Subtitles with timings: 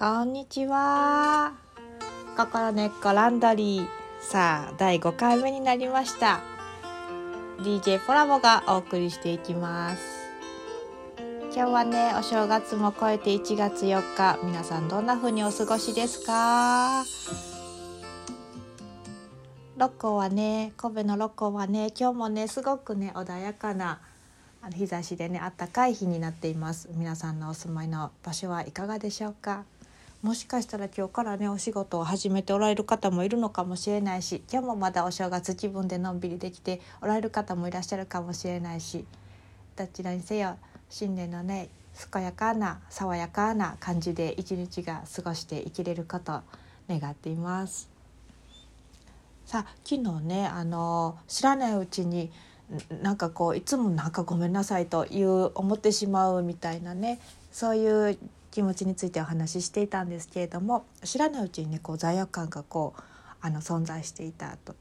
[0.00, 1.52] こんにちは。
[2.34, 3.86] 心根っこランドリー。
[4.22, 6.40] さあ、第5回目になりました。
[7.58, 10.02] DJ ポラボがお送りしていきます。
[11.54, 14.38] 今日はね、お正月も超えて1月4日。
[14.42, 17.04] 皆さんどんな風にお過ごしですか？
[19.76, 24.00] 六甲はね、神戸の六甲はね、今日もね、すごくね、穏やかな
[24.62, 26.88] あの日差しでね、暖かい日になっています。
[26.94, 29.64] 皆さんのお住まいの場所はいかがでしょうか？
[30.22, 39.06] もしかしたら今日からねお仕事を始めておられる方もいるのかもしれないし今日もまだお正月気分でのんびりできておられる方もいらっしゃるかもしれないし
[39.76, 40.58] どちらにせよ
[40.90, 41.70] 新年のね
[42.12, 46.42] 健やかな爽やかな感じで一日が過ごして生きれること
[46.88, 47.88] 願っています。
[49.46, 52.30] さあ昨日ねあの知らないうちに
[53.02, 57.18] なんかこういつもなんかごめんなさいという思ってしまうみたいなね
[57.50, 58.18] そういう
[58.50, 63.02] 気持ちについてお話ししていたんですけれども知らないうちにねこう罪悪感がこう
[63.40, 64.74] あの存在していたと。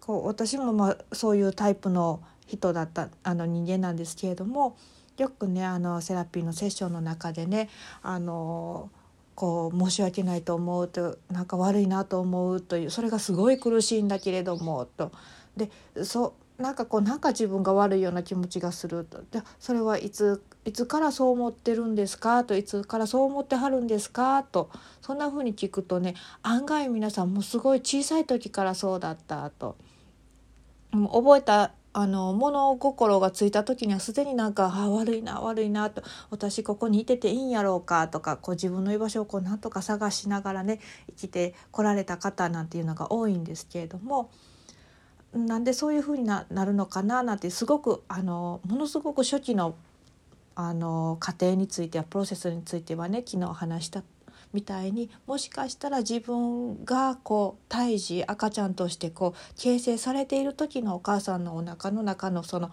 [0.00, 4.76] こう私もまあそういうタイプの人だったあの人間なんですけれども
[5.18, 7.68] よくねあのセラピーのセッションの中でね
[8.02, 8.90] あの
[9.34, 15.12] こう申し訳ないと思うとなんか悪いなと思うというそれがすごい苦しいんだけれどもと。
[15.56, 15.70] で
[16.04, 19.22] そうなんかこうなんか自分が悪いような気持ちがすると。
[19.30, 22.44] でそれはいついつからそう思ってるんですか？
[22.44, 24.42] といつからそう思ってはるんですか？
[24.42, 29.76] とそんな風に聞くとね案外皆さんもすごい小さい時からそうだったと。
[30.92, 38.06] 覚えたあの物心がついた時にはすでになんかあ悪いな悪いなと私ここにいてていいんやろうか？
[38.08, 44.30] とかこう自分の居場所をこうなんとか探しながらね生きてこられた方なんていうのが多いんですけれども。
[45.32, 49.74] なんでそういうふうになるのかななんてすごくあのものすごく初期の
[50.56, 54.02] あの過程についてはプロセスについてはね昨日話した
[54.52, 62.70] みたいにもしかしたら自分がこう胎児赤ちゃんとしてこう形成されている時のお母さんのお腹の中のその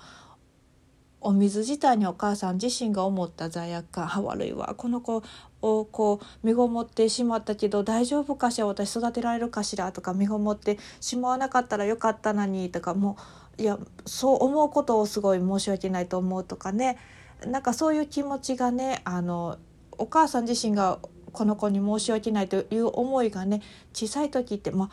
[1.21, 5.23] お水自体にお母さん自身が思った罪悪感あ悪いわこの子
[5.61, 8.67] をこう身ごもってしまったけど大丈夫かしら？
[8.67, 9.91] 私育てられるかしら？
[9.91, 13.17] とか身ごもってしまわなかったらよかったのにとかも
[13.57, 16.97] ういやそう思うことをすごい申し訳ないと思うとかね。
[17.45, 19.57] なんかそういう気持ちがねあの
[19.99, 20.99] お母さん自身が
[21.31, 23.61] この子に申し訳ないという思いがね
[23.93, 24.89] 小さい時って、ま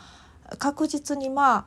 [0.47, 1.65] あ、確実にまあ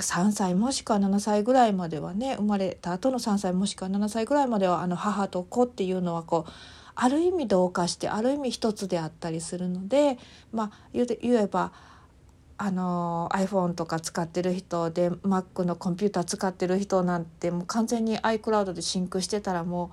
[0.00, 6.50] 3歳もしくは7歳ぐらいまではね生まれた後の3歳もしくは7歳ぐらいまではあの母と子っていうのはこう
[7.02, 10.18] ある意味同化してある意味一つであったりするので
[10.52, 11.72] まあ言えば
[12.58, 19.92] あの iPhone とか使ってる人で Mac のコンピューター使ってる人なんてもう完全に iCloud でシンクしてたらも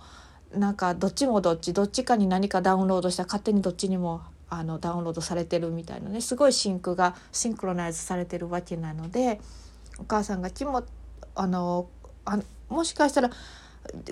[0.53, 9.39] うなんかどっちもどっちどっちかに何かダウンロードしたら勝手にどっちにもあのダウンロードされてるみたいなねすごいシンクがシンクロナイズされてるわけなので
[9.97, 10.83] お母さんが気も
[11.35, 11.87] あの
[12.25, 12.37] あ
[12.67, 13.29] もしかしたら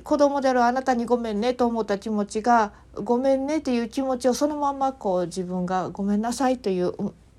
[0.04, 6.94] 子供であるあなたにごめんねと思った気持ちがごめんねっていう気持ちをそのままこう自分がごめんなさいという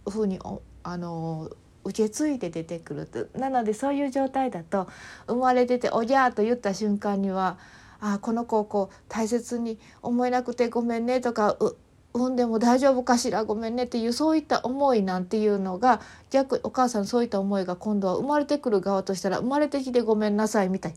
[0.08, 0.38] ふうに
[0.82, 1.50] あの
[1.84, 4.88] 受け継いで出てくるとなのでそういう状態だと
[5.26, 7.58] 生まれてて「おぎゃー」と言った瞬間には
[8.00, 11.76] 「あこの子をこう大切に思えなくてごめんね」とか「う
[12.12, 20.94] 産んでも大丈夫かしらごめんね」っていうそういった思いなんていうのが逆お母さんそういった思いが今度は生まれてくる側としたら生まれてきてごめんなさいみたい。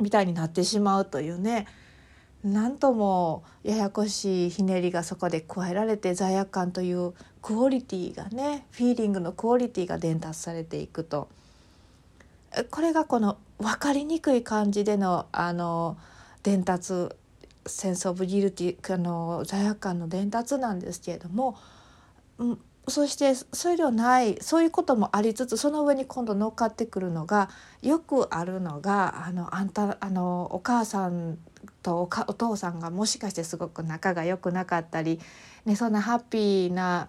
[0.00, 1.66] みたいになってしまうというね。
[2.44, 11.28] なんともややこしいひねりがそこで加えられて罪悪感というクオリティがねフィーリングのクオリティが伝達されていくと。
[12.70, 15.98] これがこの分かりにくい感じでのあの
[16.42, 17.08] 伝達
[17.66, 21.58] センス・オブ・ギルティあの罪悪感の伝達なんですけれども、
[22.90, 27.50] そしてそれではないそういうこともありつつその上に今度乗っかってくるのが
[27.82, 31.38] よくあるのがあのあんたあのお母さん
[31.82, 35.20] とおかお父さんがもしかしてすごく仲が良くなかったり、
[35.64, 37.08] ね、そんなハッピーな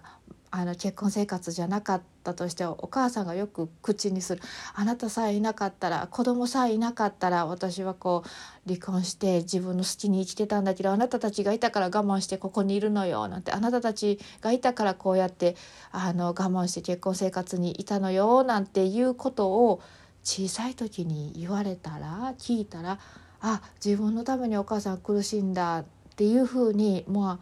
[0.50, 4.42] あの結婚生活じゃなかったとしてお母さんがよく口にする
[4.74, 15.56] 「あなたさえいなかったら子供さえいなかったら私はこう離婚して自分の好きに生きてたんだけどあなたたちがいたから我慢してここにいるのよ」なんて「あなたたちがいたからこうやって
[15.92, 19.80] あの我慢して結婚生活にいたのよ」なんていうことを
[20.22, 22.98] 小さい時に言われたら聞いたら
[23.40, 25.84] あ自分のためにお母さん苦しんだっ
[26.16, 27.40] ていうふうに、ま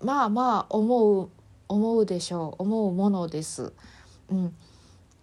[0.00, 1.28] あ、まあまあ思う
[1.68, 2.62] 思うでしょう。
[2.62, 3.72] 思うものです。
[4.30, 4.54] うん。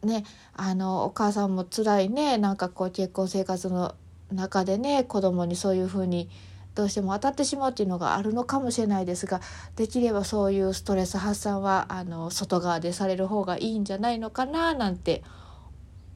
[0.03, 2.37] ね、あのお母さんも辛いね。
[2.37, 3.93] なんかこう結婚生活の
[4.31, 6.29] 中でね子供にそういうふうに
[6.73, 9.41] どうしても当たってしまうっていうのがあるのかもしれないですが
[9.75, 15.21] できればそういうストレス発散はあの外側でされる方がいいんじゃないのかななんて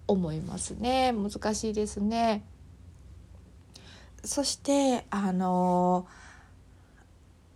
[0.08, 1.12] 思いますね。
[1.14, 2.44] 難しいですね。
[4.24, 6.08] そしてあの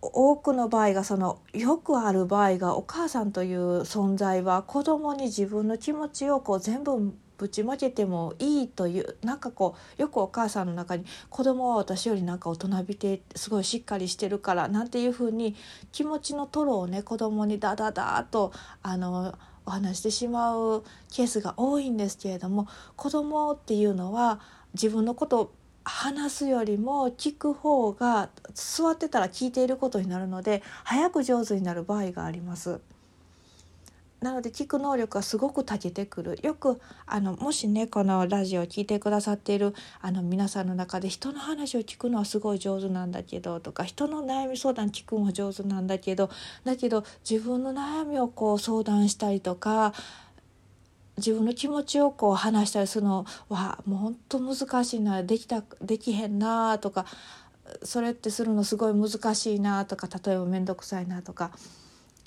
[0.02, 15.56] 多くの場合がそのよくある場合がお母さんという存在は子供に自分の気持ちをこう全部ぶちまけてもいいというなんかこうよくお母さんの中に子供は私よりなんか大人びてすごいしっかりしてるからなんていうふうに
[15.90, 18.52] 気持ちのトロをね子供にダダダーと
[18.82, 24.40] あのお話してしまうケースが多いんですけれども子供っていうのは
[24.74, 25.52] 自分のこと
[25.90, 32.80] 話すよりも聞く方が座ってたら聞いていることになるので早く上手になる場合があります。
[34.20, 46.28] なので聞く能力がすごく長けてくるよくあのもしねこのラジオを聴いてくださっているあの皆さんの中で人の話を聞くのはすごい上手なんだけどとか人の悩み相談聞くのは上手なんだけど
[46.64, 49.94] だけど自分の悩みをこう相談したりとか
[51.20, 57.06] 自分の気持ちをこう話したりするのはもうほんと難しいなできたできへんなとか
[57.82, 61.52] それってするのすごい難しいなとか例えば面倒くさいなとか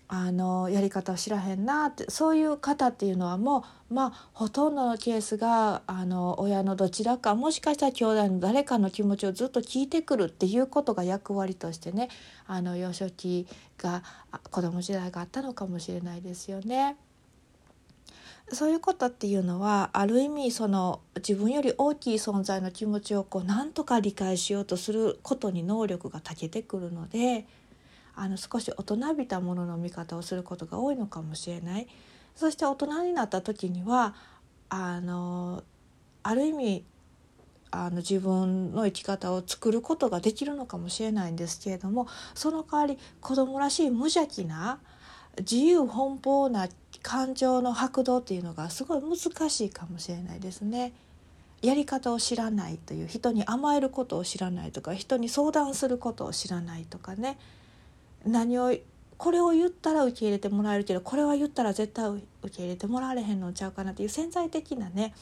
[0.07, 12.09] あのやり方を知らへんなってそういう方っていうのはもうまあほとんどのケースがあの親のどちらかもしかしたら兄弟の誰かの気持ちをずっと聞いてくるっていうことが役割としてね
[12.45, 13.47] あの幼少期
[13.77, 14.03] が
[14.51, 16.95] 子供時代があったのかもしれないですよね。
[18.51, 27.45] そういうことっていうのはある意味その自分より大きい存在の気持ちをこう何とか理解しようとすることに能力が長けてくるので
[28.15, 31.87] あの少し大人びたものの見方をすることが多いのかもしれない。
[32.35, 34.15] そして大人になった時には
[34.69, 35.63] あの
[36.23, 36.85] ある意味
[37.69, 44.79] あの自分の生き方を作ることができるのかもしれないんですけれどもその代わり子供らしい無邪気な
[45.39, 46.67] 自由奔放な
[47.03, 50.93] 感情の拍動っていうのがすごい難しいかもしれないですね。
[51.61, 57.37] やり方を知らないという人に甘えることを知らないとか人に相談することを知らないとかね
[58.25, 58.75] 何を
[59.17, 62.21] これを言ったら受け入れてもらえるけどこれは言ったら絶対受
[62.51, 65.13] け入れてもらわれへんのちゃうかなっていう潜在的なね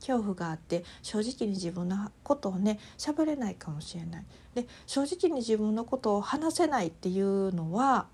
[0.00, 4.24] 恐怖があって正直に自分のことをね喋れないかもしれない。
[4.54, 8.06] で正直に自分のことを話せないっていうのは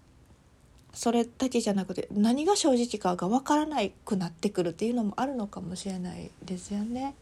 [0.96, 3.76] それだけじゃなくて何が正直かが分からな
[4.06, 7.14] くなってくるっていうのもあるのかもしれないですよね。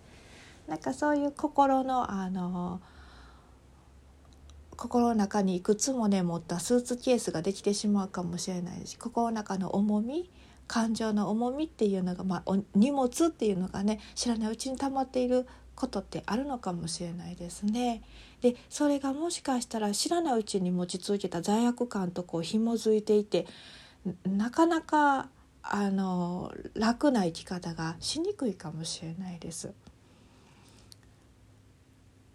[0.68, 2.80] なんかそういう心のあの
[4.76, 10.30] 心の中にいくつもね持ったスーツケースができてしまうかもしれないし心の中の重み
[10.68, 18.02] 感情の重みっていうのが、まあ、荷物っていうのがね知らないうちに溜まっていることってあるのかもしれないですね。
[18.44, 23.46] でそれがもしかしたら知らないうちに持ち続けた罪悪感とこう紐づいていて
[24.26, 25.30] なかなか
[25.62, 29.72] あの楽な生き方がしにくいかもしれないです。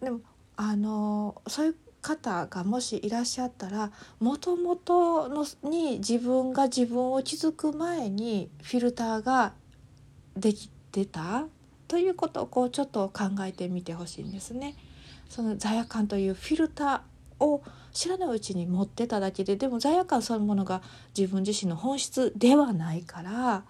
[0.01, 0.21] でも
[0.57, 5.29] あのそういう方がもしいらっしゃったらもともと
[5.61, 9.53] に自分が自分を気づく前にフィルターが
[10.35, 11.45] できてた
[11.87, 14.73] ということをこうちょっと考えてみてほしいんですね。
[15.29, 20.81] その罪悪感というフィルターを知らないうちに持ってただけででも罪悪感そのものが
[21.17, 23.63] 自分自身の本質ではないから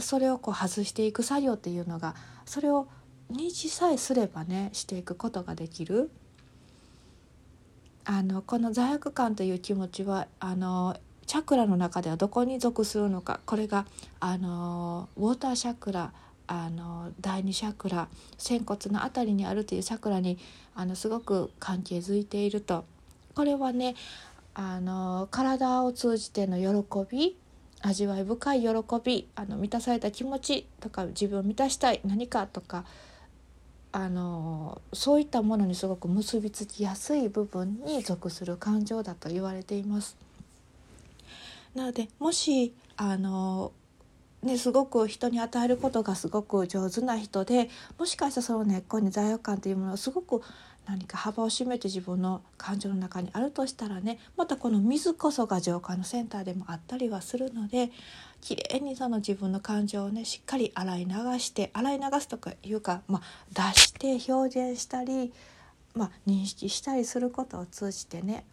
[0.00, 2.14] それをこう外していく作業っていうのが
[2.44, 2.88] それを
[3.30, 6.10] 認知さえすればねしていくことができる。
[8.08, 13.84] あのこの罪悪感という気持ちはあのチャクラの中ではどこに属するのかこれが
[14.20, 16.12] あのウォーターチャクラ
[16.46, 20.38] あの第二チャクラ仙骨の辺りにあるというチャクラに
[20.74, 22.84] あのすごく関係づいていると
[23.34, 23.94] これはね
[24.54, 27.36] あの体を通じての喜び
[27.82, 28.68] 味わい深い喜
[29.04, 32.84] びあの満たされた気持ちとか自分を満たしたい何かとか
[33.92, 40.16] あのそういったものにすごく結びつきやすい部分に属する感情だと言われています。
[41.74, 43.72] なのでもしあの
[44.42, 50.42] ね、すごく人に与えることがすごく上手な人でもしかしたらその根っこに罪悪感というものをすごく
[50.86, 57.90] 何か幅を占めて自分の感情の中にあるとしたらねまたこの水こそが浄化のセンターでもあったりはするので
[58.40, 65.32] きれいにその自分の感情をねしっかり洗い流して洗い流すとかいうか、まあ、出して表現したり、
[65.94, 68.44] まあ、認識したりすることを通じてね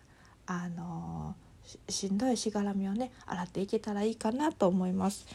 [0.47, 1.35] あの
[1.87, 5.27] しんどいしがらみをね洗っていけたらいいかなと思います。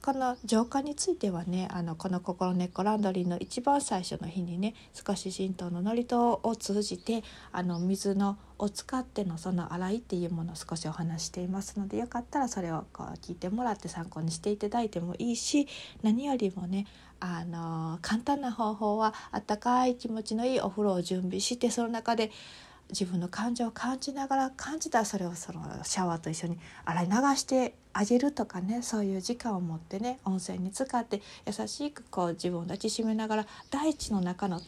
[0.00, 15.68] この浄化についてはねあのこの「心根っこランドリー」の一番最初の日にね少し神道の祝詞を通じてあの水のを使ってのその洗いっていうものを少しお話していますのでよかったらそれをこう聞いてもらって参考にしていただいてもいいし
[16.02, 16.86] 何よりもね
[17.20, 22.30] あの簡単な方法はあったかい気持ちのいいお風呂を準備してその中で
[22.90, 34.60] 自分の感情を感じながら感じたらそれをそのシャワーと一緒に洗い流してあげるとかねそういう時間を持ってね温泉に浸かって優しくこう自分を抱きしめながら大地の中の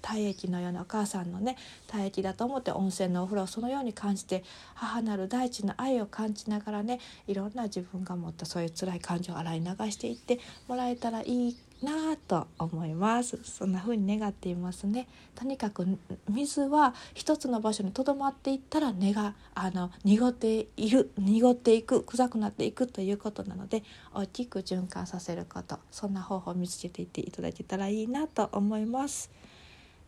[0.00, 1.56] 体液のようなお母さんのね
[1.88, 10.38] 体液だと思って温泉のお風呂をそのように感じて母なる大地の愛を感じながらねいろんな自分が持ったそういう辛い感情を洗い流していって
[10.68, 13.38] もらえたらいいなと思います。
[13.42, 15.08] そんな風に願っていますね。
[15.34, 15.86] とにかく
[16.28, 23.82] 水は一つの場所にとどまっていったら根があの濁っている濁っていく臭くなっていくということなので
[24.14, 25.78] 大きく循環させること。
[25.90, 29.30] そんな方法を見つけていっていただけたらいいなと思います。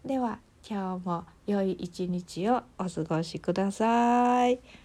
[0.05, 4.82] では今日も良い一日をお過ごしください。